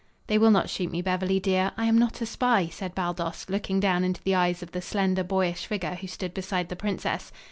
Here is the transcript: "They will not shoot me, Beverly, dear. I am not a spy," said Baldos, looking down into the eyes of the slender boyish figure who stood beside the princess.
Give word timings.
"They 0.25 0.39
will 0.39 0.49
not 0.49 0.67
shoot 0.67 0.89
me, 0.89 1.03
Beverly, 1.03 1.39
dear. 1.39 1.73
I 1.77 1.85
am 1.85 1.95
not 1.95 2.21
a 2.21 2.25
spy," 2.25 2.69
said 2.69 2.95
Baldos, 2.95 3.45
looking 3.49 3.79
down 3.79 4.03
into 4.03 4.23
the 4.23 4.33
eyes 4.33 4.63
of 4.63 4.71
the 4.71 4.81
slender 4.81 5.23
boyish 5.23 5.67
figure 5.67 5.93
who 5.93 6.07
stood 6.07 6.33
beside 6.33 6.69
the 6.69 6.75
princess. 6.75 7.31